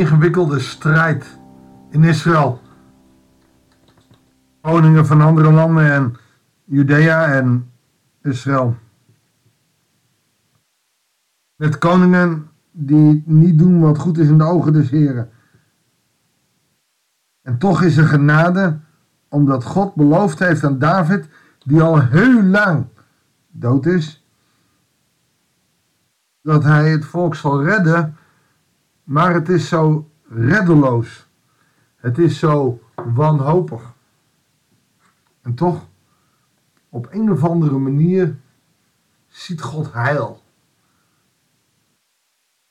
[0.00, 1.38] ingewikkelde strijd
[1.90, 2.60] in Israël.
[4.60, 6.16] Koningen van andere landen en
[6.64, 7.72] Judea en
[8.22, 8.76] Israël.
[11.56, 15.30] Met koningen die niet doen wat goed is in de ogen des Heren.
[17.42, 18.80] En toch is er genade,
[19.28, 22.86] omdat God beloofd heeft aan David, die al heel lang
[23.48, 24.26] dood is,
[26.42, 28.16] dat hij het volk zal redden,
[29.10, 31.28] maar het is zo reddeloos.
[31.96, 33.92] Het is zo wanhopig.
[35.42, 35.86] En toch,
[36.88, 38.36] op een of andere manier
[39.28, 40.42] ziet God heil.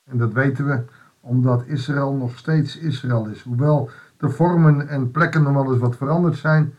[0.04, 0.86] En dat weten we
[1.20, 3.42] omdat Israël nog steeds Israël is.
[3.42, 6.76] Hoewel de vormen en plekken nog wel eens wat veranderd zijn.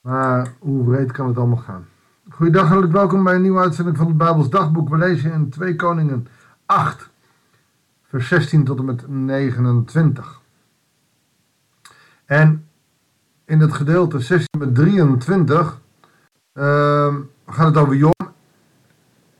[0.00, 1.86] Maar hoe breed kan het allemaal gaan?
[2.28, 4.88] Goedendag, hartelijk welkom bij een nieuwe uitzending van het Bijbels Dagboek.
[4.88, 6.26] We lezen in 2 Koningen
[6.66, 7.12] 8,
[8.14, 10.40] vers 16 tot en met 29.
[12.24, 12.68] En
[13.44, 15.80] in het gedeelte 16 met 23
[16.52, 17.14] uh,
[17.46, 18.32] gaat het over Joram.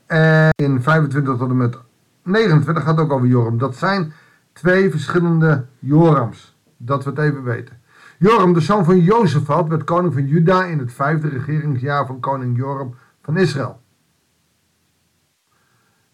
[0.05, 1.77] En in 25 tot en met
[2.23, 3.57] 29 gaat het ook over Joram.
[3.57, 4.13] Dat zijn
[4.53, 6.57] twee verschillende Jorams.
[6.77, 7.81] Dat we het even weten.
[8.17, 12.57] Joram, de zoon van Jozefat, werd koning van Juda in het vijfde regeringsjaar van koning
[12.57, 13.81] Joram van Israël.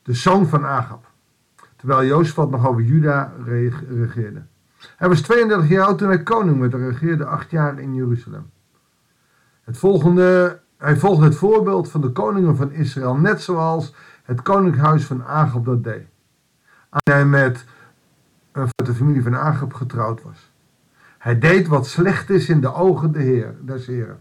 [0.02, 1.11] De zoon van Agab.
[1.82, 3.34] Terwijl Jozefat nog over Juda
[3.88, 4.42] regeerde.
[4.98, 8.50] Hij was 32 jaar oud toen hij koning werd en regeerde acht jaar in Jeruzalem.
[9.64, 15.06] Het volgende, hij volgde het voorbeeld van de koningen van Israël, net zoals het koninkhuis
[15.06, 16.06] van Agab dat deed.
[16.90, 17.66] En hij met
[18.76, 20.52] de familie van Agab getrouwd was.
[21.18, 24.20] Hij deed wat slecht is in de ogen de Heer, des Heren.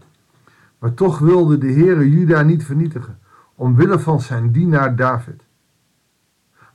[0.79, 3.19] Maar toch wilde de Heer Juda niet vernietigen,
[3.55, 5.43] omwille van zijn dienaar David.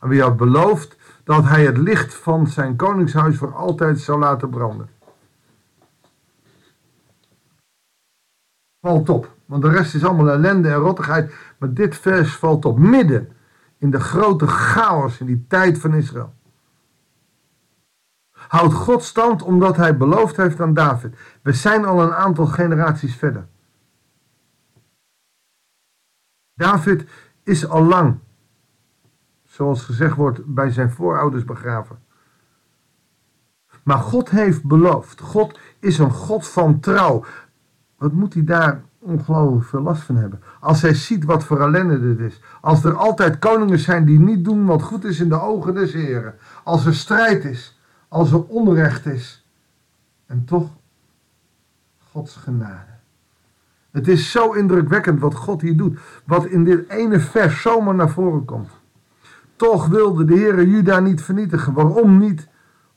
[0.07, 4.51] En wie had beloofd dat hij het licht van zijn koningshuis voor altijd zou laten
[4.51, 4.89] branden.
[8.81, 12.79] Valt op, want de rest is allemaal ellende en rottigheid, maar dit vers valt op
[12.79, 13.33] midden
[13.79, 16.35] in de grote chaos in die tijd van Israël.
[18.31, 21.17] Houdt God stand omdat hij beloofd heeft aan David.
[21.43, 23.47] We zijn al een aantal generaties verder.
[26.55, 27.05] David
[27.43, 28.19] is al lang
[29.57, 31.99] zoals gezegd wordt, bij zijn voorouders begraven.
[33.83, 35.21] Maar God heeft beloofd.
[35.21, 37.25] God is een God van trouw.
[37.99, 40.43] Wat moet hij daar ongelooflijk veel last van hebben?
[40.61, 42.41] Als hij ziet wat voor ellende dit is.
[42.61, 45.93] Als er altijd koningen zijn die niet doen wat goed is in de ogen des
[45.93, 46.35] Heren.
[46.65, 47.81] Als er strijd is.
[48.09, 49.47] Als er onrecht is.
[50.27, 50.71] En toch
[52.11, 52.95] Gods genade.
[53.91, 55.99] Het is zo indrukwekkend wat God hier doet.
[56.25, 58.76] Wat in dit ene vers zomaar naar voren komt.
[59.57, 61.73] Toch wilde de Heere Juda niet vernietigen.
[61.73, 62.49] Waarom niet?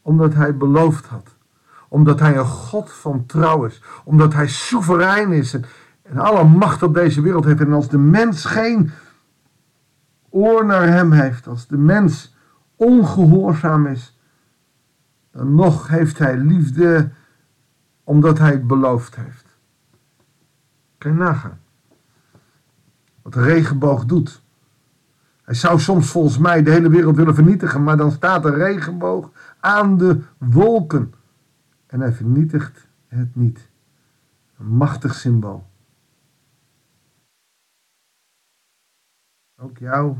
[0.02, 1.36] Omdat hij beloofd had.
[1.88, 3.82] Omdat hij een God van trouw is.
[4.04, 7.60] Omdat hij soeverein is en, alle macht op deze wereld heeft.
[7.60, 8.92] En als de mens geen
[10.30, 12.36] oor naar hem heeft, als de mens
[12.76, 14.20] ongehoorzaam is,
[15.32, 17.12] dan nog heeft hij liefde
[18.04, 19.46] omdat hij het beloofd heeft.
[20.98, 21.60] Kan je nagaan.
[23.22, 24.42] Wat de regenboog doet.
[25.50, 29.32] Hij zou soms volgens mij de hele wereld willen vernietigen, maar dan staat de regenboog
[29.60, 31.14] aan de wolken.
[31.88, 33.70] En hij vernietigt het niet.
[34.58, 35.68] Een machtig symbool.
[39.62, 40.18] Ook jou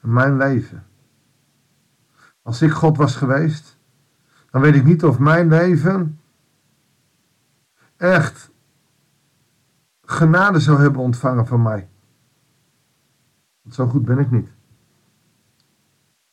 [0.00, 0.86] en mijn leven.
[2.42, 3.78] Als ik God was geweest,
[4.50, 6.20] dan weet ik niet of mijn leven
[7.96, 8.50] echt
[10.02, 11.88] genade zou hebben ontvangen van mij.
[13.70, 14.48] Zo goed ben ik niet.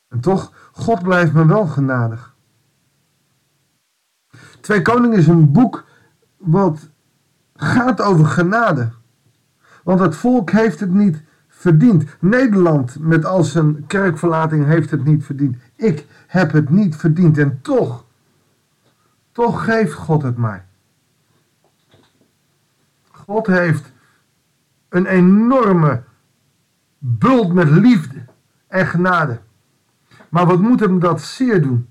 [0.07, 2.35] En toch, God blijft me wel genadig.
[4.61, 5.85] Twee Koningen is een boek
[6.37, 6.89] wat
[7.55, 8.91] gaat over genade.
[9.83, 12.05] Want het volk heeft het niet verdiend.
[12.19, 15.57] Nederland met al zijn kerkverlating heeft het niet verdiend.
[15.75, 17.37] Ik heb het niet verdiend.
[17.37, 18.05] En toch,
[19.31, 20.65] toch geeft God het mij.
[23.11, 23.91] God heeft
[24.89, 26.03] een enorme
[27.05, 28.25] bult met liefde
[28.67, 29.39] en genade.
[30.29, 31.87] Maar wat moet hem dat zeer doen?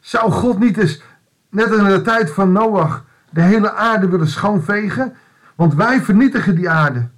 [0.00, 1.02] Zou God niet eens,
[1.48, 5.16] net als in de tijd van Noach, de hele aarde willen schoonvegen?
[5.54, 7.08] Want wij vernietigen die aarde.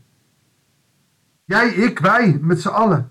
[1.44, 3.10] Jij, ik, wij, met z'n allen.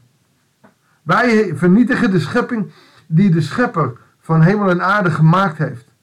[1.01, 2.71] Wij vernietigen de schepping
[3.07, 5.93] die de schepper van hemel en aarde gemaakt heeft.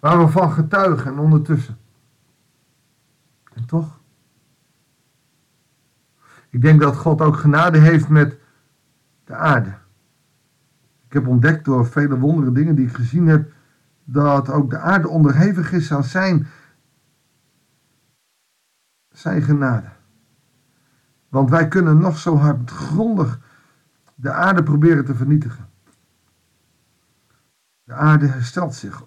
[0.00, 1.78] Waar we van getuigen en ondertussen.
[3.52, 4.00] En toch?
[6.52, 8.38] Ik denk dat God ook genade heeft met
[9.24, 9.74] de aarde.
[11.06, 13.52] Ik heb ontdekt door vele wondere dingen die ik gezien heb,
[14.04, 16.46] dat ook de aarde onderhevig is aan zijn,
[19.08, 19.88] zijn genade.
[21.28, 23.40] Want wij kunnen nog zo hardgrondig
[24.14, 25.68] de aarde proberen te vernietigen.
[27.84, 29.04] De aarde herstelt zich.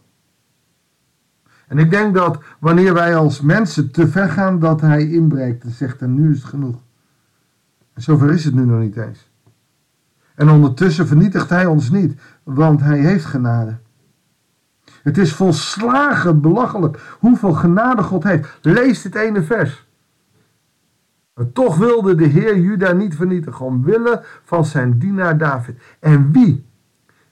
[1.68, 5.72] En ik denk dat wanneer wij als mensen te ver gaan, dat hij inbreekt en
[5.72, 6.85] zegt en nu is het genoeg.
[7.96, 9.30] Zover is het nu nog niet eens.
[10.36, 13.78] En ondertussen vernietigt hij ons niet, want hij heeft genade.
[15.04, 18.58] Het is volslagen belachelijk hoeveel genade God heeft.
[18.62, 19.88] Lees dit ene vers.
[21.54, 25.82] Toch wilde de Heer Juda niet vernietigen, omwille van zijn dienaar David.
[26.00, 26.66] En wie?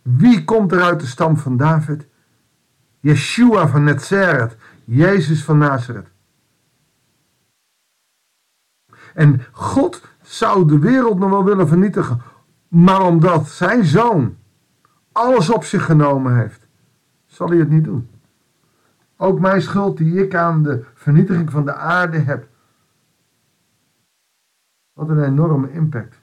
[0.02, 2.08] Wie komt er uit de stam van David?
[3.00, 6.13] Yeshua van Nazareth, Jezus van Nazareth.
[9.14, 12.22] En God zou de wereld nog wel willen vernietigen,
[12.68, 14.36] maar omdat zijn zoon
[15.12, 16.68] alles op zich genomen heeft,
[17.26, 18.10] zal hij het niet doen.
[19.18, 22.48] Ook mijn schuld die ik aan de vernietiging van de aarde heb.
[24.94, 26.22] Wat een enorme impact.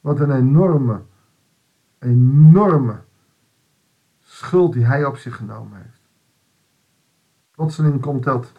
[0.00, 1.02] Wat een enorme,
[1.98, 3.00] enorme
[4.20, 6.00] schuld die hij op zich genomen heeft.
[7.50, 8.52] Plotseling komt dat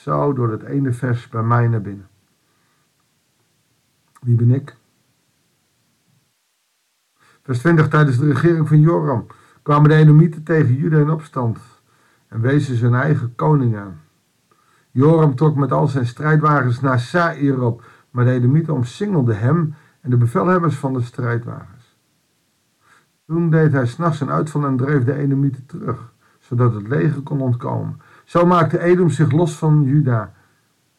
[0.00, 2.08] zo door dat ene vers bij mij naar binnen.
[4.20, 4.76] Wie ben ik?
[7.42, 7.88] Vers 20.
[7.88, 9.26] Tijdens de regering van Joram
[9.62, 11.58] kwamen de Edomieten tegen Juda in opstand
[12.28, 14.00] en wezen zijn eigen koning aan.
[14.90, 20.10] Joram trok met al zijn strijdwagens naar Saïr op, maar de Edomieten omsingelden hem en
[20.10, 21.96] de bevelhebbers van de strijdwagens.
[23.26, 27.40] Toen deed hij s'nachts een uitval en dreef de Edomieten terug, zodat het leger kon
[27.40, 28.00] ontkomen.
[28.30, 30.32] Zo maakte Edom zich los van Juda.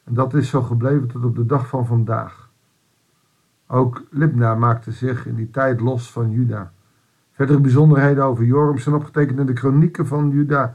[0.04, 2.50] En dat is zo gebleven tot op de dag van vandaag.
[3.68, 6.72] Ook Libna maakte zich in die tijd los van Juda.
[7.32, 10.74] Verdere bijzonderheden over Joram zijn opgetekend in de kronieken van Juda,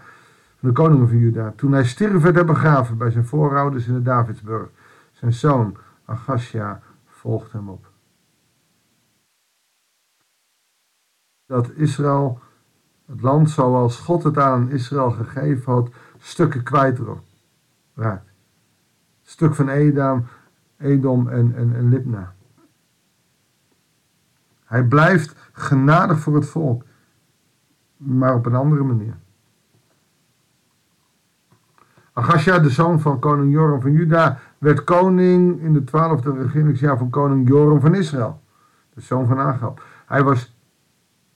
[0.59, 1.53] van de koningen van Juda.
[1.57, 4.69] Toen hij stierf werd hij begraven bij zijn voorouders in de Davidsburg.
[5.13, 7.91] Zijn zoon Agasja volgde hem op.
[11.47, 12.41] Dat Israël,
[13.07, 17.01] het land zoals God het aan Israël gegeven had, stukken kwijt
[17.95, 18.31] raakt.
[19.23, 20.27] Stuk van Edam,
[20.79, 22.35] Edom en, en, en Libna.
[24.65, 26.85] Hij blijft genadig voor het volk,
[27.97, 29.17] maar op een andere manier.
[32.13, 37.11] Agasja, de zoon van koning Joram van Juda, werd koning in de twaalfde regeringsjaar van
[37.11, 38.43] koning Joram van Israël,
[38.95, 39.83] de zoon van Agab.
[40.07, 40.57] Hij was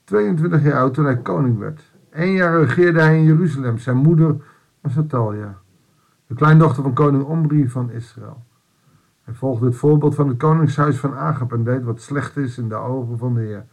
[0.03, 1.81] 22 jaar oud toen hij koning werd.
[2.09, 3.77] Eén jaar regeerde hij in Jeruzalem.
[3.77, 4.35] Zijn moeder
[4.81, 4.93] was
[6.27, 8.43] de kleindochter van koning Omri van Israël.
[9.23, 12.69] Hij volgde het voorbeeld van het koningshuis van Agab en deed wat slecht is in
[12.69, 13.65] de ogen van de Heer.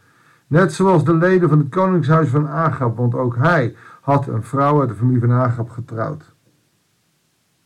[0.46, 4.80] Net zoals de leden van het koningshuis van Agab, want ook hij had een vrouw
[4.80, 6.34] uit de familie van Agab getrouwd.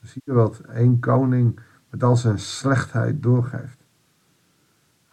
[0.01, 1.61] zie je wat één koning
[1.91, 3.85] met al zijn slechtheid doorgeeft.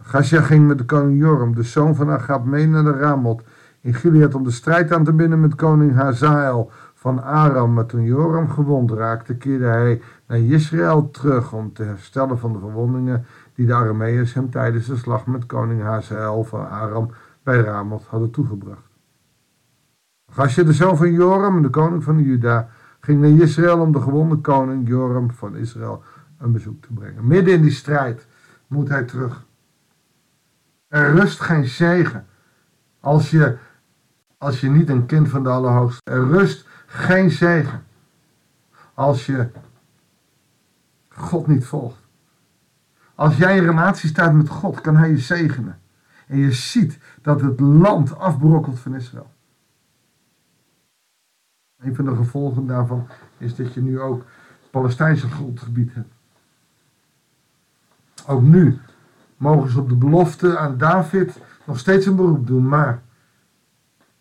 [0.01, 3.43] Gasja ging met de koning Joram, de zoon van Agab, mee naar de Ramot
[3.81, 7.73] in Gilead om de strijd aan te binden met koning Hazael van Aram.
[7.73, 12.59] Maar toen Joram gewond raakte, keerde hij naar Israël terug om te herstellen van de
[12.59, 13.25] verwondingen
[13.55, 17.11] die de Arameërs hem tijdens de slag met koning Hazael van Aram
[17.43, 18.87] bij Ramoth hadden toegebracht.
[20.31, 24.35] Gasje, de zoon van Joram, de koning van Juda, ging naar Israël om de gewonde
[24.35, 26.03] koning Joram van Israël
[26.37, 27.27] een bezoek te brengen.
[27.27, 28.27] Midden in die strijd
[28.67, 29.45] moet hij terug.
[30.87, 32.25] Er rust geen zegen
[32.99, 33.57] als je,
[34.37, 36.11] als je niet een kind van de Allerhoogste.
[36.11, 37.83] Er rust geen zegen
[38.93, 39.49] als je
[41.09, 42.07] God niet volgt.
[43.15, 45.79] Als jij in relatie staat met God, kan Hij je zegenen.
[46.27, 49.31] En je ziet dat het land afbrokkelt van Israël.
[51.77, 54.25] Een van de gevolgen daarvan is dat je nu ook
[54.71, 56.13] Palestijnse grondgebied hebt.
[58.27, 58.79] Ook nu
[59.37, 63.01] mogen ze op de belofte aan David nog steeds een beroep doen, maar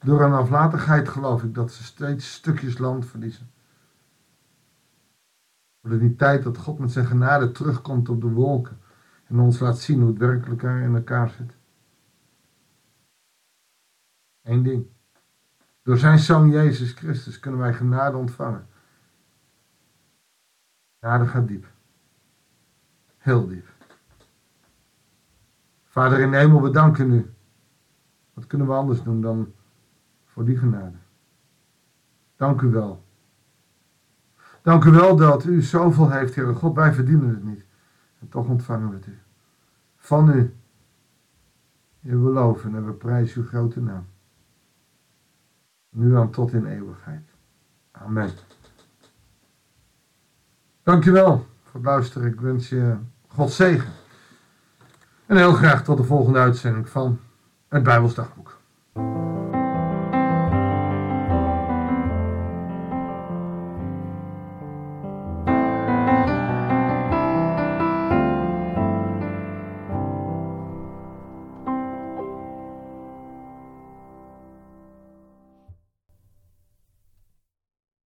[0.01, 3.51] door een aflatigheid geloof ik dat ze steeds stukjes land verliezen.
[5.81, 8.81] Wordt het niet tijd dat God met zijn genade terugkomt op de wolken
[9.25, 11.57] en ons laat zien hoe het werkelijk in elkaar zit?
[14.43, 14.87] Eén ding.
[15.83, 18.67] Door zijn zoon Jezus Christus kunnen wij genade ontvangen.
[21.01, 21.67] Genade gaat diep.
[23.19, 23.67] Heel diep.
[25.85, 27.35] Vader in hemel, we danken u.
[28.35, 29.53] Wat kunnen we anders doen dan
[30.39, 30.97] voor die genade?
[32.37, 33.05] Dank u wel.
[34.63, 36.75] Dank u wel dat u zoveel heeft, Heer God.
[36.75, 37.65] Wij verdienen het niet.
[38.21, 39.19] En toch ontvangen we het u.
[39.97, 40.55] Van u.
[42.01, 44.07] We loven en we prijzen uw grote naam.
[45.91, 47.31] Nu aan tot in eeuwigheid.
[47.91, 48.31] Amen.
[50.83, 52.33] Dankjewel voor het luisteren.
[52.33, 53.93] Ik wens je God zegen.
[55.27, 57.21] En heel graag tot de volgende uitzending van
[57.69, 58.58] het Bijbelsdagboek.